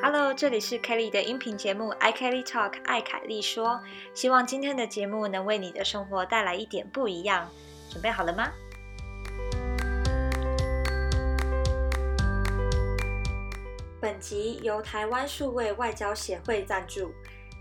[0.00, 3.82] Hello，这里是 Kelly 的音频节目《i Kelly Talk》，爱凯莉说。
[4.14, 7.50] 希望今天的节目能为你的生活带来一点不一样。
[7.90, 8.52] 准备好了吗？
[14.00, 17.12] 本集由台湾数位外交协会赞助。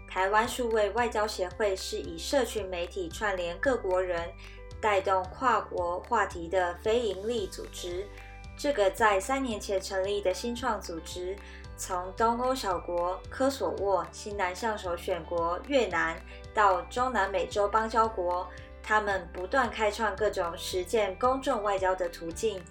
[0.07, 4.29] 台湾数位外交协会是以社群媒体串联各国人，
[4.79, 8.05] 带动跨国话题的非营利组织。
[8.55, 11.35] 这个在三年前成立的新创组织。
[11.77, 16.19] 从东欧小国科索沃、新南向首选国越南
[16.53, 18.49] 到中南美洲邦交国，
[18.81, 22.61] 他们不断开创各种实践公众外交的途径。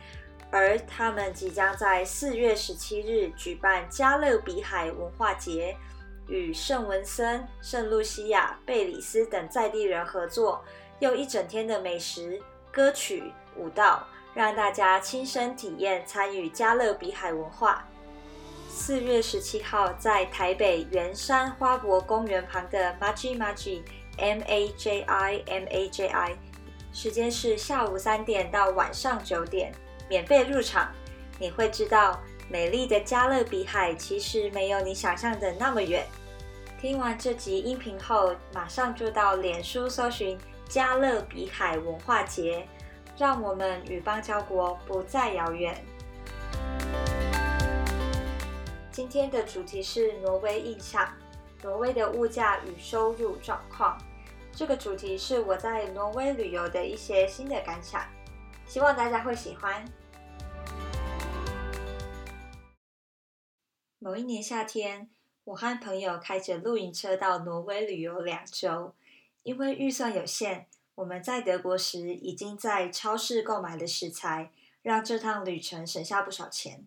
[0.50, 5.77] 而他们即将在四月十七日举办加勒比海文化节，
[6.27, 10.64] 与圣文森、圣露西亚、贝里斯等在地人合作，
[11.00, 12.41] 用一整天的美食、
[12.73, 17.86] 歌曲、舞蹈，让大家亲身体验参与加勒比海文化。
[18.78, 23.83] 四月十七号，在台北圆山花博公园旁的 Maji Maji
[24.18, 26.36] M A J I M A J I，
[26.92, 29.72] 时间是下午三点到晚上九点，
[30.10, 30.92] 免费入场。
[31.38, 36.06] 你会知道，美丽的加勒比海其实没有你想象的那么远。
[36.78, 42.68] 听完这集音频后，马上就到脸书搜寻加勒比海文化节，
[43.16, 45.74] 让我们与邦交国不再遥远。
[48.97, 51.06] 今天的主题是挪威印象，
[51.62, 54.02] 挪威的物价与收入状况。
[54.55, 58.08] 这个主题是我在挪威旅游的一些新的感想，
[58.67, 59.84] 希望大家会喜欢。
[63.98, 65.11] 某一年夏天，
[65.44, 68.94] 我和朋友开着露营车到挪威旅游两周，
[69.42, 76.86] 因为预算有限，我们在德国时已经在超市购买了食材，让这趟旅程省下不少钱。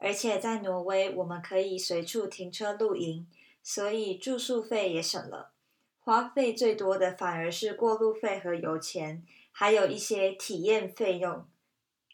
[0.00, 3.26] 而且在挪威，我们可以随处停车露营，
[3.62, 5.52] 所以住宿费也省了。
[5.98, 11.46] 花费最多的反而是过路费和油钱，还有一些体验费用，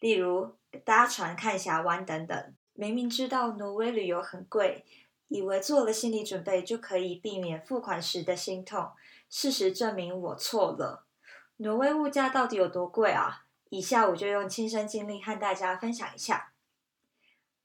[0.00, 2.55] 例如搭船看峡湾等等。
[2.72, 4.84] 明明知道挪威旅游很贵，
[5.28, 8.89] 以为做了心理准备就可以避免付款时的心痛，
[9.28, 11.05] 事实证明我错了。
[11.59, 13.45] 挪威物价到底有多贵啊？
[13.69, 16.53] 以下我就用亲身经历和大家分享一下。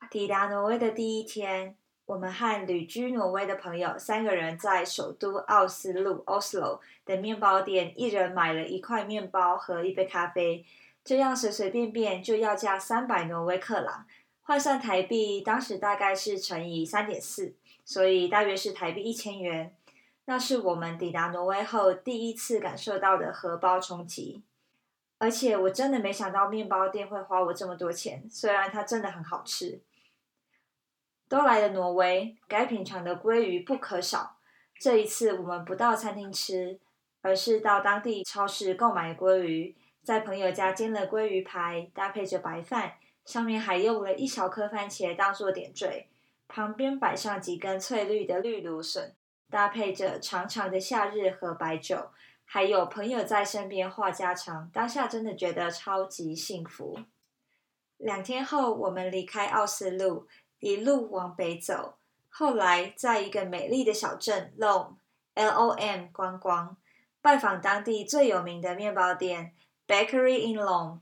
[0.10, 1.76] 抵达挪威的第一天，
[2.08, 10.66] 我们和旅居挪威的朋友三个人在首都奥斯陆 （Oslo） 的面包店，一人买了一块面包和一杯咖啡，
[11.04, 14.08] 这样随随便便就要价三百挪威克朗，
[14.42, 17.54] 换算台币，当时大概是乘以三点四，
[17.86, 19.76] 所以大约是台币一千元。
[20.26, 24.42] 那是我们抵达挪威后第一次感受到的荷包冲击，
[25.20, 29.80] 而且我真的没想到面包店会花我这么多钱，虽然它真的很好吃。
[31.30, 34.38] 都来了挪威，该品尝的鲑鱼不可少。
[34.80, 36.80] 这一次我们不到餐厅吃，
[37.22, 42.94] 而是到当地超市购买鲑鱼，在朋友家煎了鲑鱼排，搭配着白饭，
[43.26, 46.08] 上面还用了一小颗番茄当做点缀，
[46.48, 49.14] 旁边摆上几根翠绿的绿芦笋，
[49.52, 52.10] 搭配着长长的夏日和白酒，
[52.44, 56.98] 还有朋友在身边话家常，当下真的觉得超级幸福。
[57.98, 60.26] 两天后，我们离开奥斯陆。
[60.60, 61.96] 一路往北走，
[62.30, 64.96] 后来在一个美丽的小镇 Lom
[65.36, 66.76] L O M 观光，
[67.22, 69.54] 拜访当地最有名的面包店
[69.88, 71.00] Bakery in Lom。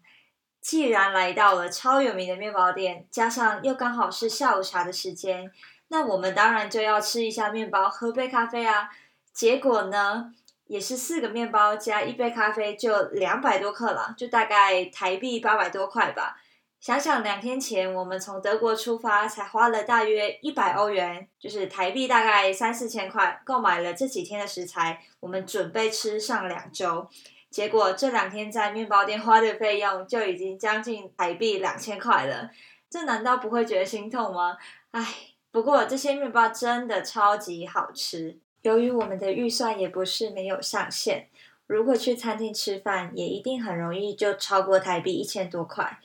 [0.59, 5.50] 既然来到了超有名的面包店，加上又刚好是下午茶的时间，
[5.88, 8.90] 那我们当然就要吃一下面包，喝杯咖啡啊。
[9.31, 10.34] 结果呢，
[10.66, 16.38] 也是四个面包加一杯咖啡就两百多克了，就大概台币八百多块吧。
[16.79, 27.09] 想想两天前，我们从德国出发，才花了大约一百欧元，就是台币大概三四千块，购买了这几天的食材，我们准备吃上两周。
[27.49, 32.51] 结果这两天在面包店花的费用就已经将近台币两千块了，
[32.89, 34.57] 这难道不会觉得心痛吗？
[34.91, 35.16] 唉，
[35.51, 38.37] 不过这些面包真的超级好吃。
[38.61, 41.29] 由于我们的预算也不是没有上限，
[41.66, 45.99] 如果去餐厅吃饭，也一定很容易就超过台币一千多块。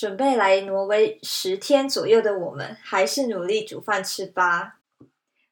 [0.00, 4.80] 准备来挪威十天左右的我们，还是努力煮饭吃吧。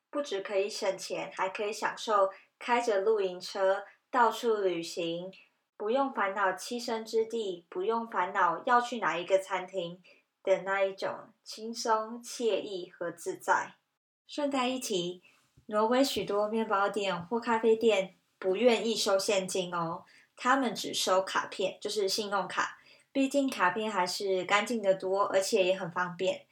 [0.09, 5.31] 不止可以省钱，还可以享受开着露营车到处旅行，
[5.77, 10.01] 不用烦恼栖身之地，不用烦恼要去哪一个餐厅
[10.43, 11.11] 的那一种
[11.45, 13.75] 轻松惬意和自在。
[14.27, 15.23] 顺带一提，
[15.67, 20.05] 挪威许多面包店或咖啡店不愿意收现金哦，
[20.35, 22.78] 他们只收卡片，就是信用卡。
[23.19, 26.47] 毕竟卡片还是干净的多，而且也很方便。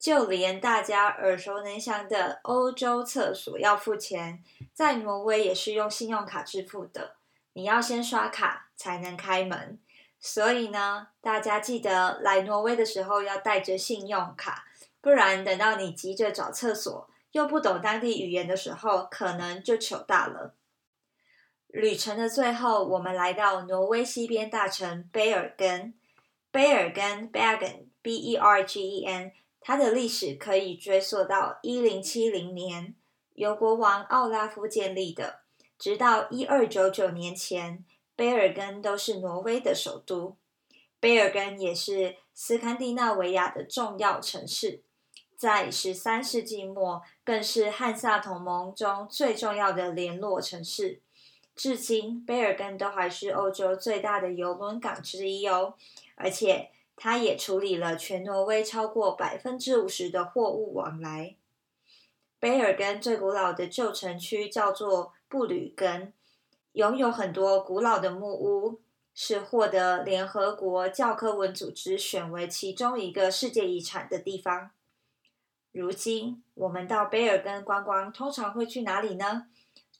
[0.00, 4.42] 就连大家耳熟能详的欧洲厕所要付钱，
[4.74, 7.14] 在挪威也是用信用卡支付的。
[7.52, 9.78] 你要先刷卡才能开门，
[10.18, 14.64] 所以呢，大家记得来挪威的时候要带着信用卡，
[15.00, 20.56] 不然等到你急着找厕所又不懂当地语言的时候，可能就糗大了。
[21.68, 25.94] 旅程的最后，我们来到挪威西边大城贝尔根。
[26.50, 32.94] 贝尔根 （Bergen，B-E-R-G-E-N），它的历史可以追溯到一零七零年，
[33.34, 35.40] 由国王奥拉夫建立的。
[35.78, 37.84] 直到一二九九年前，
[38.16, 40.36] 贝尔根都是挪威的首都。
[40.98, 44.82] 贝尔根也是斯堪的纳维亚的重要城市，
[45.36, 51.00] 在十三世纪末更是汉萨同盟中最重要的联络城市。
[51.54, 55.74] 至今，贝尔根都还是欧洲最大的邮轮港之一哦，
[56.18, 61.36] 而且它也处理了全挪威超过百分之五十的货物往来。
[62.38, 65.14] 贝尔根最古老的旧城区叫做。
[65.30, 66.14] 布吕根
[66.72, 68.80] 拥有很多古老的木屋，
[69.12, 74.70] 是获得联合国教科文组织选为其中一个世界遗产的地方。
[75.70, 79.48] 如今，我们到贝尔根观光，通常会去哪里呢？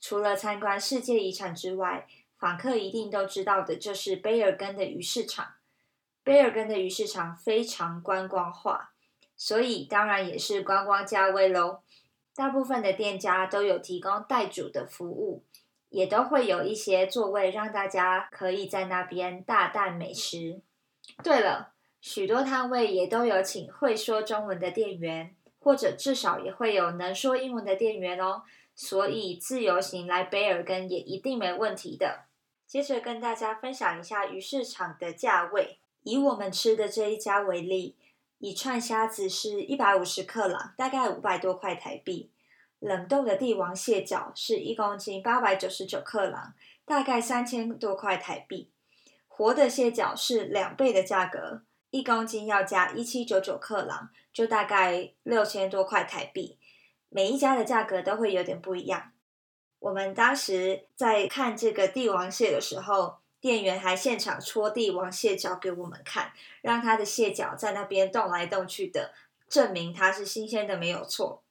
[0.01, 2.07] 除了参观世界遗产之外，
[2.39, 5.53] 访客一定都知道的就是贝尔根的鱼市场。
[6.23, 8.91] 贝尔根的鱼市场非常观光化，
[9.35, 11.81] 所以当然也是观光价位喽。
[12.35, 15.43] 大部分的店家都有提供代煮的服务，
[15.89, 20.61] 也都会有一些座位让大家可以在那边大啖美食。
[21.23, 28.43] 对了，许多摊位也都有请会说中文的店员，或者至少也会有能说英文的店员哦。
[28.75, 32.27] 所以自由行来贝尔根也一定没问题的。
[32.65, 37.95] 接着跟大家分享一下鱼市场的价位，以我们吃的这一家为例。
[38.41, 42.31] 一串虾子是一百五十克朗，大概五百多块台币。
[42.79, 46.53] 冷冻的帝王蟹脚是一公斤八百九十九克朗，
[46.85, 48.71] 大概三千多块台币。
[49.27, 56.57] 活的蟹脚是两倍的价格，一公斤要加一七九九克朗，就大概六千多块台币。
[57.09, 59.11] 每一家的价格都会有点不一样。
[59.79, 63.17] 我们当时在看这个帝王蟹的时候。
[63.41, 69.13] 店员还现场戳帝王蟹脚给我们看，让他的蟹脚在那边动来动去的，
[69.47, 71.41] 证明它是新鲜的，没有错。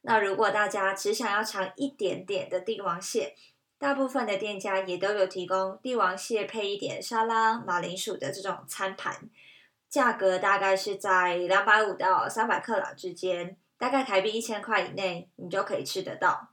[0.00, 3.36] 那如果大家只想要尝一点点的帝王蟹，
[3.78, 9.30] 大部分的店家也都有提供帝王蟹配一点沙拉、马铃薯的这种餐盘，
[9.88, 16.48] 价格大概是在两百五到三百克朗之间，大概台币一千块以内，你就可以吃得到。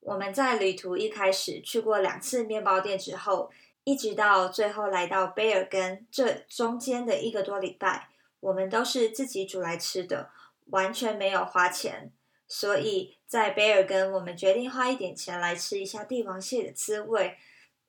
[0.00, 3.50] 我们在旅途一开始去过两次面包店之后。
[3.84, 8.10] 一直到最后来到贝尔根，这中间的一个多礼拜，
[8.40, 10.30] 我们都是自己煮来吃的，
[10.66, 12.12] 完全没有花钱。
[12.46, 17.38] 所以在贝尔根，我们决定花一点钱来吃一下帝王蟹的滋味。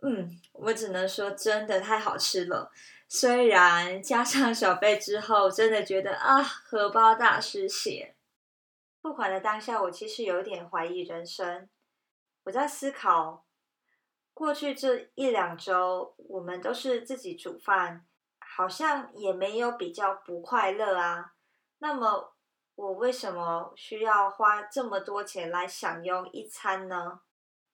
[0.02, 2.72] 嗯，我只能说真的太好吃了。
[3.08, 8.16] 虽然加上小费之后，真的觉得啊，荷包大失血。
[9.02, 11.68] 付款的当下，我其实有点怀疑人生。
[12.44, 13.46] 我在思考。
[14.34, 18.06] 过去这一两周，我们都是自己煮饭，
[18.40, 21.34] 好像也没有比较不快乐啊。
[21.80, 22.34] 那么，
[22.76, 27.22] 我为什么需要花这么多钱来享用一餐呢？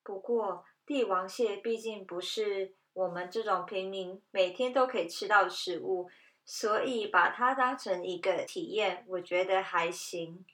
[0.03, 6.09] 不过，帝王蟹毕竟不是我们这种平民每天都可以吃到的食物，
[6.45, 10.45] 所以把它当成一个体验，我觉得还行。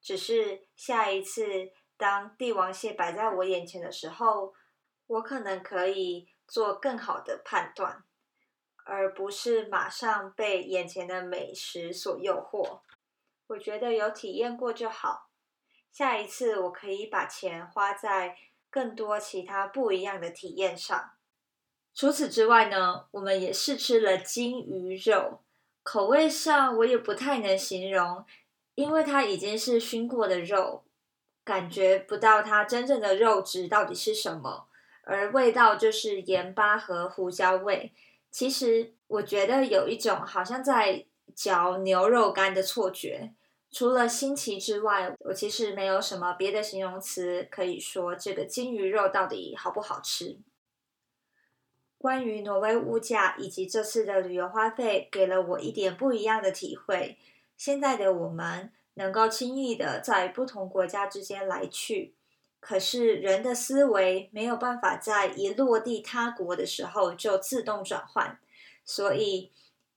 [0.00, 4.54] 只是下一次当帝王蟹摆在我眼前的时候，
[5.08, 8.04] 我可能可以做更好的判断，
[8.84, 12.80] 而不是马上被眼前的美食所诱惑。
[13.48, 15.30] 我觉得有体验过就好。
[15.90, 18.36] 下一次我可以把钱花在
[18.70, 21.12] 更多其他不一样的体验上。
[21.94, 25.40] 除此之外呢，我们也试吃了金鱼肉，
[25.82, 28.24] 口味上我也不太能形容，
[28.74, 30.84] 因为它已经是熏过的肉，
[31.42, 34.67] 感觉不到它真正的肉质到底是什么。
[35.08, 37.94] 而味道就是盐巴和胡椒味。
[38.30, 43.32] 其实我觉得有一种好像在嚼牛肉干的错觉。
[43.70, 50.38] 除了新奇之外，我其实没有什么别的形容词可以说这个金鱼肉到底好不好吃。
[51.96, 57.16] 关于挪威物价以及这次的旅游花费，给了我一点不一样的体会。
[57.56, 62.14] 现在的我们能够轻易的在不同国家之间来去。
[62.68, 68.38] 可是人的思维没有办法在一落地他国的时候就自动转换，
[68.84, 69.50] 所以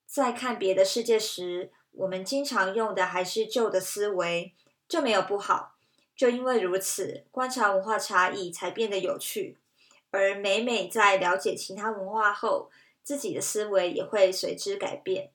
[0.05, 4.53] 在看别的世界时，我们经常用的还是旧的思维，
[4.87, 5.75] 这没有不好。
[6.15, 9.57] 就因为如此，观察文化差异才变得有趣。
[10.11, 12.71] 而每每在了解其他文化后，
[13.03, 15.31] 自己的思维也会随之改变。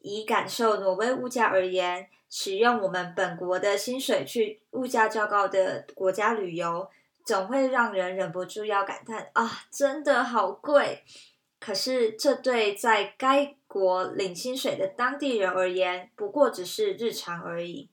[0.00, 6.90] 以感受挪威物价而言，使用我们本国的薪水去物价较高的国家旅游，
[7.24, 11.04] 总会让人忍不住要感叹：啊，真的好贵！
[11.58, 17.90] 可是这对在该国领薪水的当地人而言，不过只是日常而已。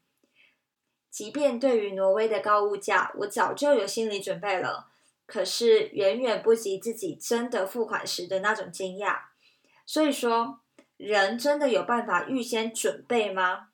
[1.10, 4.90] 即便对于挪威的高物价，我早就有心理准备了。
[5.26, 9.18] 可是远远不及自己真的付款时的那种惊讶。
[9.86, 10.60] 所以说，
[10.98, 13.70] 人真的有办法预先准备吗？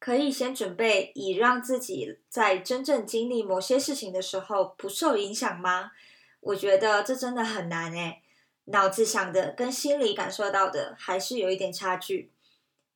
[0.00, 5.92] 可以先准备，以让自己在真正经历某些事情的时候不受影响吗？
[6.40, 8.22] 我觉得这真的很难诶。
[8.64, 12.32] 脑子想的跟心里感受到的还是有一点差距。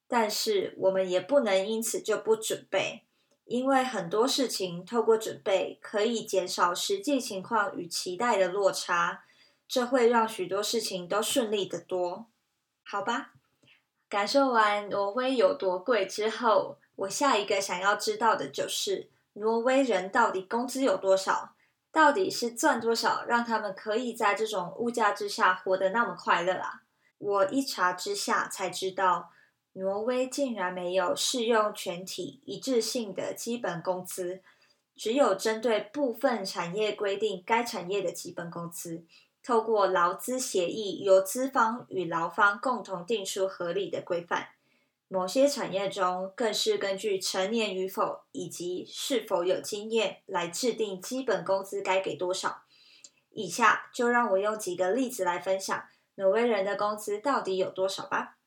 [0.09, 3.03] 但是我们也不能因此就不准备。
[3.45, 9.25] 因为很多事情透过准备可以减少实际情况与期待的落差，
[9.69, 12.25] 这会让许多事情都顺利的多。
[12.83, 13.33] 好吧，
[14.09, 21.55] 感受完挪威有多贵之后，我下一个想要知道的就是挪威人到底工资有多少，
[21.91, 26.83] 到底是赚多少，让他们可以在这种物价之下活得那么快乐啊？
[27.19, 29.31] 我一查之下才知道。
[29.77, 34.41] 挪威竟然没有适用全体一致性的基本工资，
[34.95, 39.05] 只有针对部分产业规定该产业的基本工资。
[39.43, 44.51] 透过劳资协议，由资方与劳方共同定出合理的规范。
[45.15, 52.65] 某些产业中更是根据成年与否以及是否有经验来制定基本工资该给多少。
[53.31, 55.85] 以下就让我用几个例子来分享
[56.17, 58.39] 挪威人的工资到底有多少吧。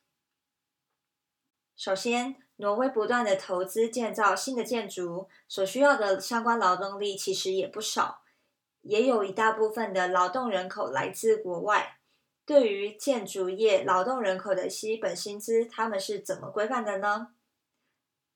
[1.74, 8.20] 首先，挪威不断的投资建造新的建筑，所需要的相关劳动力其实也不少，
[8.82, 11.97] 也有一大部分的劳动人口来自国外。
[12.48, 17.28] 对于建筑业劳动人口的基本薪资，他们是怎么规范的呢？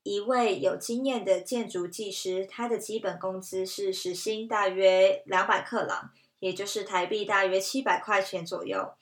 [0.03, 8.93] 一位有经验的建筑技师，他的基本工资是时薪大约两百克朗，也就是台币大约七百块钱左右。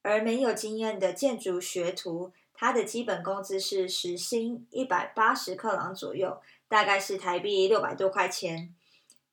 [0.00, 8.74] 而没有经验的建筑学徒，他的基本工资是时薪一百八十克朗左右，大概是台币六百多块钱。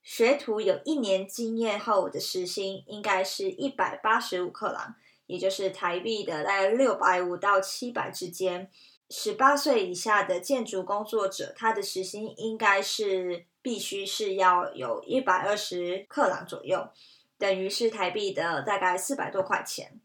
[0.03, 4.95] 学徒有一年经验后的时薪应该是一百八十五克朗，
[5.27, 8.69] 也就是台币的大概六百五到七百之间。
[9.09, 16.89] 十八岁以下的建筑工作者，他的时薪应该是必须是要有一百二十克朗左右，
[17.37, 19.99] 等于是台币的大概四百多块钱。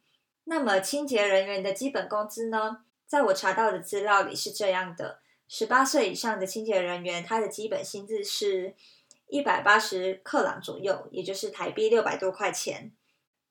[0.45, 2.85] 那么清洁人员的基本工资呢？
[3.07, 8.75] 在我查到的资料里是这样的：十八岁以上的清洁人员，他的基本薪资是
[9.29, 12.93] 一百八十克朗左右，也就是台币六百多块钱。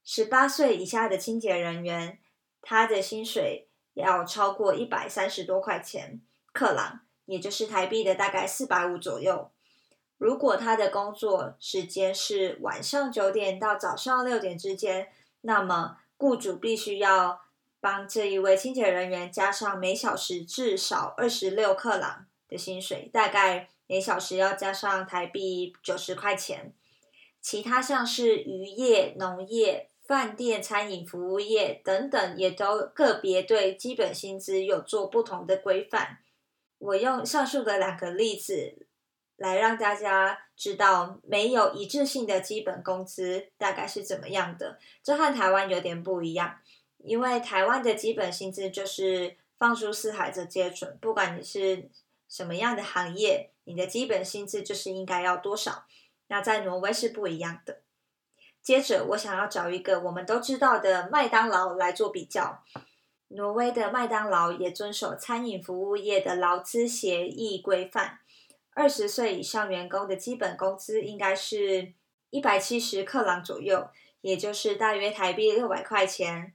[0.03, 2.19] 十八岁以下的清洁人员，
[2.61, 9.51] 他的薪水要超过一百三十多块钱克朗，也就是台币的大概四百五左右。
[10.17, 15.09] 如果他的工作时间是晚上九点到早上六点之间，
[15.41, 17.41] 那么雇主必须要。
[17.81, 26.73] 帮这一位清洁人员加上每小时至少二十六克朗的薪水，大概每小时要加上台币九十块钱。
[27.39, 36.17] 其他像是渔业、农业、饭店、餐饮服务业等等，也都个别对基本薪资有做不同的规范。
[36.79, 38.87] 我用上述的两个例子
[39.35, 44.79] 来让大家知道，没有一致性的基本工资大概是怎么样的。
[45.03, 46.59] 这和台湾有点不一样。
[46.97, 51.87] 因为台湾的基本薪资就是放诸四海的皆准，不管你是
[52.27, 55.85] 什么样的行业，你的基本薪资就是应该要多少。
[56.29, 57.81] 那在挪威是不一样的。
[58.61, 62.63] 接着，我想要找一个我们都知道的麦当劳来做比较。
[63.29, 68.19] 挪威的麦当劳也遵守餐饮服务业的劳资协议规范，
[68.73, 71.93] 二十岁以上员工的基本工资应该是
[72.31, 73.87] 一百七十克朗左右，
[74.21, 76.53] 也就是大约台币六百块钱。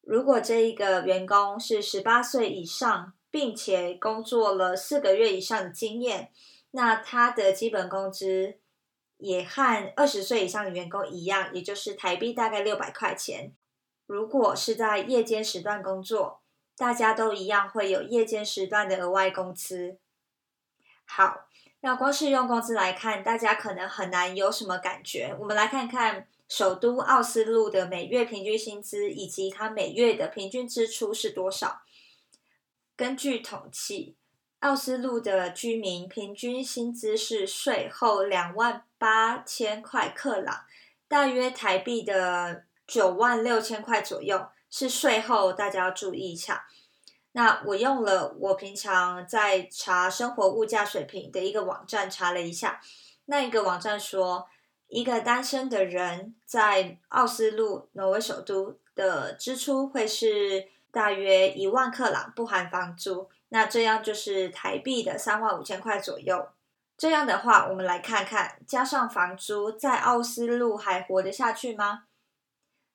[0.00, 6.30] 如果这一个员工是十八岁以上，并且工作了四个月以上的经验，
[6.70, 8.58] 那他的基本工资
[9.18, 13.52] 也和二十岁以上的员工一样，也就是台币大概六百块钱。
[14.06, 16.42] 如果是在夜间时段工作，
[16.76, 19.98] 大家都一样会有夜间时段的额外工资。
[21.04, 21.48] 好，
[21.80, 25.36] 那光是用工资来看，大家可能很难有什么感觉。
[25.40, 26.28] 我们来看看。
[26.48, 31.82] 首都奥斯陆的每月平均薪资以及它每月的平均支出是多少？
[32.94, 34.14] 根据统计，
[34.60, 40.64] 奥斯陆的居民平均薪资是税后两万八千块克朗，
[41.06, 46.66] 大约台币的九万六千块左右，是税后，大家要注意一下。
[47.32, 52.80] 那我用了我平常在查生活物价水平的一个网站查了一下，
[53.26, 54.48] 那一个网站说，
[54.88, 63.28] 一个单身的人在奥斯陆挪威首都的支出会是大约一万克朗，不含房租。
[63.48, 66.48] 那这样就是台币的三万五千块左右。
[66.96, 72.04] 这样的话，我们来看看加上房租，在奥斯陆还活得下去吗？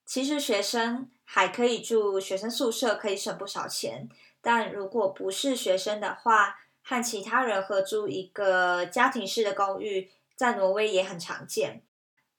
[0.05, 4.09] 其实学生还可以住学生宿舍，可以省不少钱。
[4.41, 11.83] 但如果不是学生的话，和其他人合租一个家庭式的公寓，在挪威也很常见。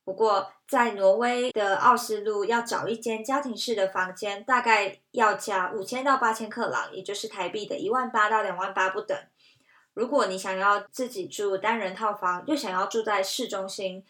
[0.04, 9.14] 不过，在挪威的奥斯陆要找一间家庭式的房间，大概要加五千到八千克朗，也就是台币的一万八到两万八不等。
[9.92, 14.02] 如果你想要自己住单人套房，又想要住在市中心，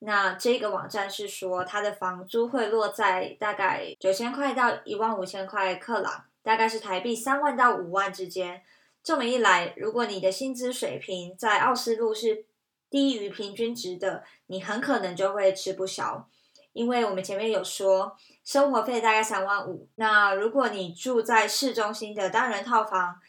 [0.00, 6.24] 那这个网站是说它的房租会落在大概九千块到一万五千块克朗。
[6.42, 8.60] 大概是台币三万到五万之间。
[9.02, 12.44] 这么一来，如果你的薪资水平在奥斯陆是
[12.90, 16.28] 低于平均值的，你很可能就会吃不消。
[16.72, 19.88] 因为我们前面有说，生活费大概三万五。
[19.94, 23.20] 那如果你住在市中心的单人套房，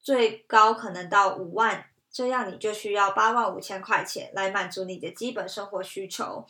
[0.00, 6.44] 最高可能到五万，这样你就需要八万五千块钱来满足你的基本生活需求。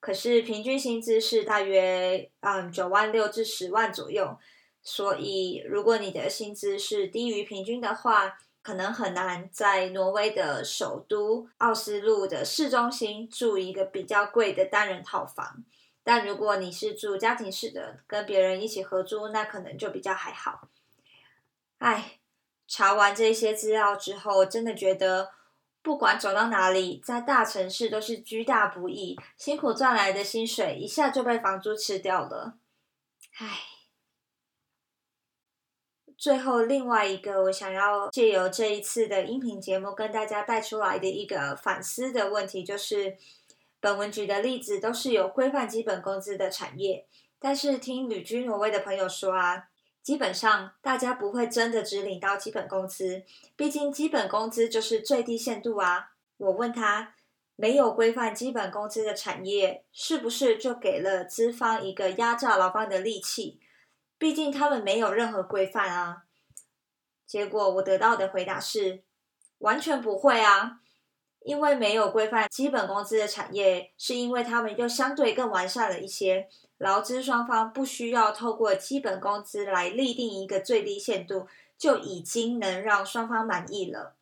[0.00, 4.38] 可是平均薪资是大约嗯九万六至十万左右。
[4.80, 15.64] 所以，如果你的薪资是低于平均的话，可能很难在挪威的首都奥斯陆的市中心住一个比较贵的单人套房。
[16.04, 20.68] 但如果你是住家庭式的，跟别人一起合租，那可能就比较还好。
[21.78, 22.18] 哎，
[22.66, 25.30] 查完这些资料之后，真的觉得
[25.82, 32.54] 不管走到哪里，在大城市都是居大不易，辛苦赚来的薪水一下就被房租吃掉了。
[33.38, 33.77] 唉。
[36.18, 43.16] 最后，另外一个我想要借由这一次的音频节目跟大家带出来的一个反思的问题，就是
[43.78, 47.06] 本文举的例子都是有规范基本工资的产业，
[47.38, 49.68] 但是听旅居挪威的朋友说啊，
[50.02, 53.22] 基本上大家不会真的只领到基本工资，
[53.54, 56.10] 毕竟基本工资就是最低限度啊。
[56.38, 57.14] 我问他，
[57.54, 63.60] 没有规范基本工资的产业，是不是就给了资方一个压榨劳方的利器？
[64.18, 66.24] 毕竟他们没有任何规范啊，
[67.24, 69.04] 结果我得到的回答是
[69.58, 70.80] 完全不会啊，
[71.40, 81.46] 因为没有规范基本工资的产业，是因为他们又相对更完善了一些，劳资双方不需要透过基本工资来立定一个最低限度，
[81.78, 84.16] 就已经能让双方满意了。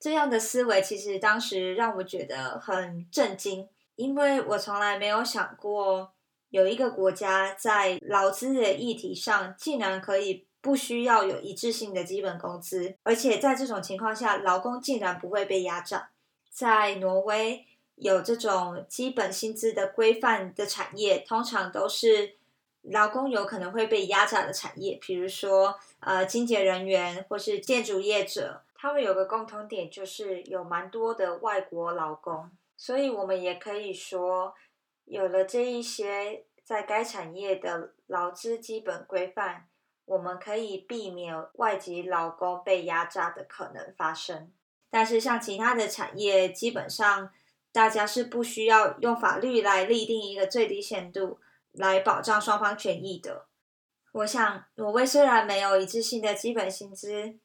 [0.00, 6.15] 这样的思维其实当时让我觉得很震惊，因为我从来没有想过。
[6.50, 16.10] 有一个国家在劳资的议题上，竟然可以不需要有一致性的基本工资，而且在这种情况下，劳工竟然不会被压榨。
[16.48, 22.34] 在挪威，有这种基本薪资的规范的产业，通常都是
[22.82, 34.54] 劳工有可能会被压榨的产业，比如说呃清洁人员或是建筑业者，他们有个共同点，就是有蛮多的外国劳工，所以我们也可以说。
[35.06, 39.68] 有了这一些在该产业的劳资基本规范，
[40.04, 44.52] 我们可以避免外籍劳工被压榨的可能发生。
[44.90, 47.30] 但是像其他的产业，基本上
[47.70, 51.38] 大家是不需要用法律来立定一个最低限度
[51.70, 53.46] 来保障双方权益的。
[54.10, 57.38] 我想，挪威虽然没有一致性的基本薪资，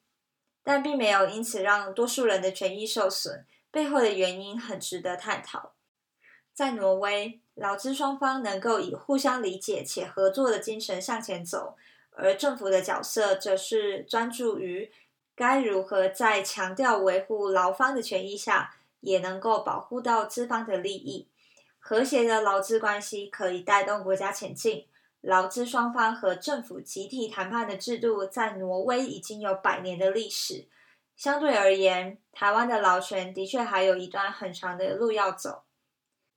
[0.64, 5.74] 但并没有因此让多数人的权益受损，背后的原因很值得探讨。
[6.52, 7.41] 在挪威。
[7.54, 11.76] 劳资双方能够以互相理解且合作的精神向前走，
[12.12, 14.90] 而政府的角色则是专注于
[15.34, 21.28] 该如何在强调维护劳方的权益下，也能够保护到资方的利益。
[21.78, 24.86] 和谐的劳资关系可以带动国家前进。
[25.20, 30.66] 劳资双方和政府集体谈判的制度在挪威已经有百年的历史。
[31.16, 35.62] 相对而言，台湾的劳权的确还有一段很长的路要走。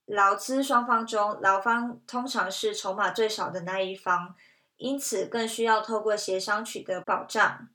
[0.06, 4.36] 劳资双方中，劳方通常是筹码最少的那一方，
[4.78, 7.68] 因此更需要透过协商取得保障。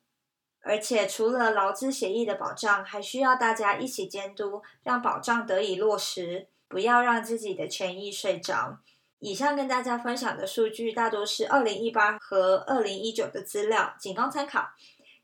[0.63, 8.79] 而且，除了劳资协议的保障，还需要大家一起监督，让保障得以落实，不要让自己的权益睡着。
[9.19, 14.69] 以上跟大家分享的数据大多是二零一八和二零一九的资料，仅供参考。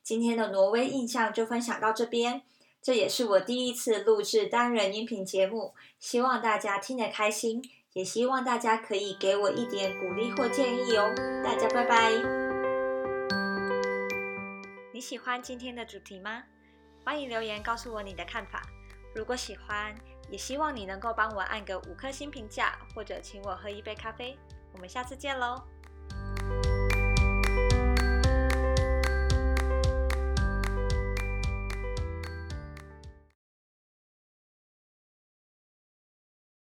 [0.02, 2.42] 今天的挪威印象就分享到这边，
[2.86, 7.60] 这也是我第一次录制单人音频节目，希望大家听得开心，
[7.94, 11.12] 也希望大家可以给我一点鼓励或建议哦。
[11.42, 12.12] 大家拜拜！
[14.94, 16.44] 你喜欢今天的主题吗？
[17.04, 18.62] 欢迎留言告诉我你的看法。
[19.16, 19.92] 如果喜欢，
[20.30, 24.38] 也希望你能够帮我按个五颗星评价，或者请我喝一杯咖啡。
[24.72, 25.60] 我们下次见喽！